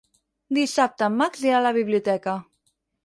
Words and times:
Dissabte 0.57 1.05
en 1.09 1.19
Max 1.19 1.43
irà 1.49 1.59
a 1.59 1.63
la 1.67 1.75
biblioteca. 1.77 2.37